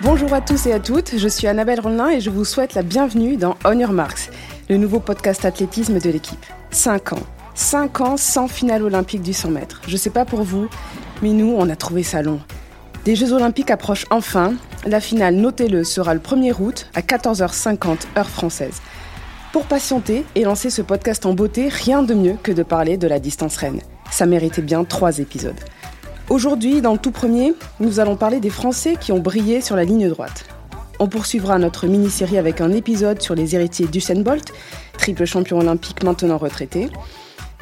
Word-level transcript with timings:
Bonjour 0.00 0.34
à 0.34 0.40
tous 0.40 0.66
et 0.66 0.72
à 0.72 0.80
toutes, 0.80 1.16
je 1.16 1.28
suis 1.28 1.46
Annabelle 1.46 1.78
Rollin 1.78 2.08
et 2.08 2.20
je 2.20 2.28
vous 2.28 2.44
souhaite 2.44 2.74
la 2.74 2.82
bienvenue 2.82 3.36
dans 3.36 3.56
On 3.64 3.78
Your 3.78 3.92
Marks, 3.92 4.30
le 4.68 4.78
nouveau 4.78 4.98
podcast 4.98 5.44
athlétisme 5.44 6.00
de 6.00 6.10
l'équipe. 6.10 6.44
5 6.72 7.12
ans. 7.12 7.22
5 7.54 8.00
ans 8.00 8.16
sans 8.16 8.48
finale 8.48 8.82
olympique 8.82 9.22
du 9.22 9.32
100 9.32 9.50
mètres. 9.50 9.80
Je 9.86 9.96
sais 9.96 10.10
pas 10.10 10.24
pour 10.24 10.42
vous, 10.42 10.66
mais 11.22 11.30
nous, 11.30 11.54
on 11.56 11.68
a 11.68 11.76
trouvé 11.76 12.02
ça 12.02 12.20
long. 12.20 12.40
Des 13.04 13.14
Jeux 13.14 13.32
olympiques 13.32 13.70
approchent 13.70 14.06
enfin. 14.10 14.54
La 14.86 14.98
finale, 14.98 15.36
notez-le, 15.36 15.84
sera 15.84 16.14
le 16.14 16.20
1er 16.20 16.60
août 16.60 16.88
à 16.94 17.00
14h50 17.02 18.18
heure 18.18 18.28
française. 18.28 18.82
Pour 19.52 19.66
patienter 19.66 20.24
et 20.34 20.42
lancer 20.42 20.68
ce 20.68 20.82
podcast 20.82 21.26
en 21.26 21.34
beauté, 21.34 21.68
rien 21.68 22.02
de 22.02 22.14
mieux 22.14 22.36
que 22.42 22.50
de 22.50 22.64
parler 22.64 22.96
de 22.96 23.06
la 23.06 23.20
distance 23.20 23.56
reine. 23.56 23.82
Ça 24.12 24.26
méritait 24.26 24.60
bien 24.60 24.84
trois 24.84 25.20
épisodes. 25.20 25.58
Aujourd'hui, 26.28 26.82
dans 26.82 26.92
le 26.92 26.98
tout 26.98 27.12
premier, 27.12 27.54
nous 27.80 27.98
allons 27.98 28.14
parler 28.14 28.40
des 28.40 28.50
Français 28.50 28.96
qui 29.00 29.10
ont 29.10 29.20
brillé 29.20 29.62
sur 29.62 29.74
la 29.74 29.84
ligne 29.84 30.06
droite. 30.10 30.44
On 30.98 31.08
poursuivra 31.08 31.58
notre 31.58 31.86
mini-série 31.86 32.36
avec 32.36 32.60
un 32.60 32.72
épisode 32.72 33.22
sur 33.22 33.34
les 33.34 33.54
héritiers 33.54 33.86
d'Usain 33.86 34.20
Bolt, 34.20 34.52
triple 34.98 35.24
champion 35.24 35.60
olympique 35.60 36.04
maintenant 36.04 36.36
retraité. 36.36 36.90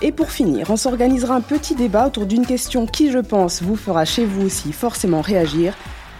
Et 0.02 0.10
pour 0.10 0.32
finir, 0.32 0.70
on 0.70 0.76
s'organisera 0.76 1.36
un 1.36 1.40
petit 1.40 1.76
débat 1.76 2.09
autour 2.09 2.26
d'une 2.26 2.45
question 2.45 2.84
qui, 2.84 3.12
je 3.12 3.18
pense, 3.18 3.62
vous 3.62 3.76
fera 3.76 4.04
chez 4.04 4.24
vous 4.24 4.46
aussi 4.46 4.73
forcément 4.73 5.20
réagir, 5.20 5.74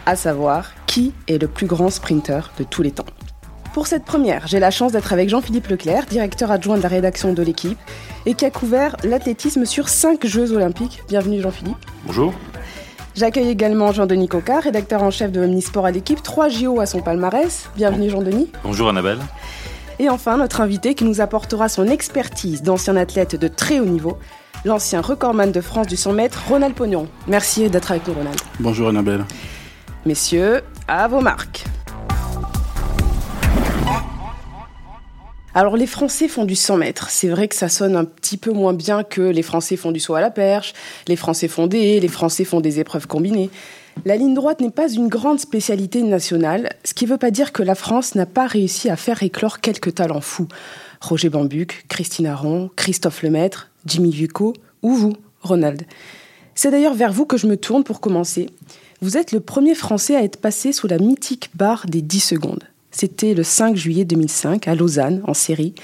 à 0.06 0.15
savoir 0.15 0.70
qui 0.87 1.12
est 1.27 1.39
le 1.39 1.48
plus 1.48 1.67
grand 1.67 1.91
sprinter 1.91 2.53
de 2.56 2.62
tous 2.62 2.83
les 2.83 2.92
temps? 2.92 3.06
Pour 3.73 3.87
cette 3.87 4.05
première, 4.05 4.48
j'ai 4.48 4.59
la 4.59 4.73
chance 4.73 4.91
d'être 4.91 5.12
avec 5.12 5.29
Jean-Philippe 5.29 5.69
Leclerc, 5.69 6.06
directeur 6.06 6.51
adjoint 6.51 6.77
de 6.77 6.83
la 6.83 6.88
rédaction 6.88 7.33
de 7.33 7.42
l'équipe, 7.42 7.78
et 8.27 8.34
qui 8.34 8.45
a 8.45 8.51
couvert 8.51 8.97
l'athlétisme 9.05 9.65
sur 9.65 9.88
5 9.88 10.27
Jeux 10.27 10.52
olympiques. 10.52 11.02
Bienvenue 11.06 11.41
Jean-Philippe. 11.41 11.77
Bonjour. 12.05 12.34
J'accueille 13.14 13.48
également 13.48 13.92
Jean-Denis 13.92 14.27
Coca, 14.27 14.58
rédacteur 14.58 15.05
en 15.05 15.12
chef 15.12 15.30
de 15.30 15.41
Omnisport 15.41 15.86
à 15.86 15.92
l'équipe, 15.92 16.20
3 16.20 16.48
JO 16.48 16.80
à 16.80 16.86
son 16.86 17.00
palmarès. 17.00 17.70
Bienvenue 17.77 18.11
Jean-Denis. 18.11 18.50
Bonjour 18.64 18.89
Annabelle. 18.89 19.20
Et 20.00 20.08
enfin, 20.08 20.36
notre 20.36 20.61
invité 20.61 20.97
qui 20.97 21.05
nous 21.05 21.20
apportera 21.20 21.69
son 21.69 21.86
expertise 21.86 22.62
d'ancien 22.62 22.97
athlète 22.97 23.36
de 23.36 23.47
très 23.47 23.78
haut 23.78 23.84
niveau, 23.84 24.19
l'ancien 24.64 25.00
recordman 25.00 25.52
de 25.52 25.61
France 25.61 25.86
du 25.86 25.97
100 25.97 26.12
mètres, 26.14 26.42
Ronald 26.48 26.75
Pognon. 26.75 27.06
Merci 27.28 27.70
d'être 27.70 27.92
avec 27.92 28.08
nous 28.08 28.14
Ronald. 28.14 28.41
Bonjour 28.58 28.89
Annabelle. 28.89 29.25
Messieurs, 30.06 30.62
à 30.89 31.06
vos 31.06 31.20
marques. 31.20 31.70
Alors 35.53 35.77
les 35.77 35.87
Français 35.87 36.29
font 36.29 36.45
du 36.45 36.55
100 36.55 36.77
mètres. 36.77 37.11
C'est 37.11 37.29
vrai 37.29 37.48
que 37.48 37.56
ça 37.56 37.69
sonne 37.69 37.97
un 37.97 38.05
petit 38.05 38.37
peu 38.37 38.53
moins 38.53 38.73
bien 38.73 39.03
que 39.03 39.20
les 39.20 39.43
Français 39.43 39.77
font 39.77 39.91
du 39.91 39.98
saut 39.98 40.15
à 40.15 40.20
la 40.20 40.31
perche, 40.31 40.75
les 41.09 41.17
Français 41.17 41.48
font 41.48 41.67
des 41.67 41.98
les 41.98 42.09
Français 42.09 42.45
font 42.45 42.61
des 42.61 42.79
épreuves 42.79 43.09
combinées. 43.09 43.51
La 44.05 44.17
ligne 44.17 44.34
droite 44.34 44.61
n'est 44.61 44.70
pas 44.70 44.89
une 44.89 45.09
grande 45.09 45.41
spécialité 45.41 46.03
nationale, 46.03 46.70
ce 46.84 46.95
qui 46.95 47.05
ne 47.05 47.11
veut 47.11 47.19
pas 47.19 47.33
dire 47.33 47.53
que 47.53 47.65
la 47.65 47.75
France 47.75 48.15
n'a 48.15 48.27
pas 48.27 48.47
réussi 48.47 48.89
à 48.89 48.97
faire 48.97 49.25
éclore 49.25 49.61
quelques 49.61 49.97
talents 49.97 50.20
fous. 50.20 50.47
Roger 51.01 51.31
Bambuc, 51.31 51.85
Christine 51.89 52.29
Aron, 52.29 52.70
Christophe 52.77 53.23
Lemaître, 53.23 53.70
Jimmy 53.87 54.12
Vucco 54.12 54.53
ou 54.83 54.95
vous, 54.95 55.14
Ronald. 55.42 55.83
C'est 56.55 56.70
d'ailleurs 56.70 56.95
vers 56.95 57.12
vous 57.12 57.27
que 57.27 57.37
je 57.37 57.48
me 57.48 57.57
tourne 57.57 57.83
pour 57.83 58.01
commencer. 58.01 58.51
Vous 59.03 59.17
êtes 59.17 59.33
le 59.33 59.41
premier 59.41 59.75
Français 59.75 60.14
à 60.14 60.23
être 60.23 60.37
passé 60.37 60.73
sous 60.73 60.87
la 60.87 60.98
mythique 60.98 61.51
barre 61.55 61.87
des 61.87 62.03
10 62.03 62.20
secondes. 62.20 62.70
C'était 62.91 63.34
le 63.34 63.42
5 63.42 63.77
juillet 63.77 64.05
2005 64.05 64.66
à 64.69 64.74
Lausanne, 64.74 65.22
en 65.27 65.34
série. 65.34 65.74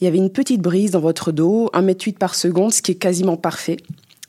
Il 0.00 0.04
y 0.04 0.06
avait 0.06 0.18
une 0.18 0.30
petite 0.30 0.60
brise 0.60 0.92
dans 0.92 1.00
votre 1.00 1.32
dos, 1.32 1.70
1m8 1.74 2.14
par 2.14 2.34
seconde, 2.34 2.72
ce 2.72 2.82
qui 2.82 2.92
est 2.92 2.96
quasiment 2.96 3.36
parfait. 3.36 3.76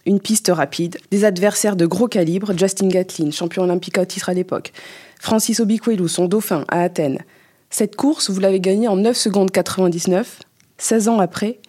Une 0.06 0.20
piste 0.20 0.52
rapide, 0.54 0.98
des 1.12 1.26
adversaires 1.26 1.76
de 1.76 1.86
gros 1.86 2.08
calibre, 2.08 2.58
Justin 2.58 2.88
Gatlin, 2.88 3.32
champion 3.32 3.64
olympique 3.64 3.98
à 3.98 4.06
titre 4.06 4.30
à 4.30 4.34
l'époque, 4.34 4.72
Francis 5.20 5.60
Obikwelu, 5.60 6.08
son 6.08 6.26
dauphin, 6.26 6.66
à 6.68 6.82
Athènes. 6.82 7.20
Cette 7.70 7.96
course, 7.96 8.30
vous 8.30 8.40
l'avez 8.40 8.60
gagnée 8.60 8.88
en 8.88 8.96
9 8.96 9.16
secondes 9.16 9.52
99, 9.52 10.40
16 10.78 11.08
ans 11.10 11.20
après. 11.20 11.60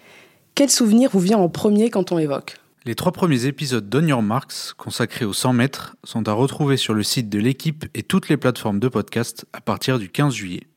Quel 0.55 0.71
souvenir 0.71 1.10
vous 1.12 1.21
vient 1.21 1.39
en 1.39 1.49
premier 1.49 1.91
quand 1.91 2.12
on 2.12 2.19
évoque 2.19 2.56
les 2.87 2.95
trois 2.95 3.13
premiers 3.13 3.45
épisodes 3.45 3.89
d'On 3.89 4.07
Your 4.07 4.23
Marks, 4.23 4.73
consacrés 4.79 5.27
aux 5.27 5.35
100 5.35 5.53
mètres, 5.53 5.97
sont 6.03 6.27
à 6.29 6.33
retrouver 6.33 6.79
sur 6.79 6.95
le 6.95 7.03
site 7.03 7.29
de 7.29 7.39
l'équipe 7.39 7.85
et 7.95 8.03
toutes 8.03 8.29
les 8.31 8.39
plateformes 8.39 8.81
de 8.81 8.89
podcast 8.89 9.45
à 9.53 9.61
partir 9.61 9.99
du 9.99 10.09
15 10.09 10.33
juillet. 10.33 10.70